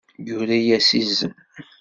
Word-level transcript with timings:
Yura-yas 0.27 0.89
izen. 1.01 1.33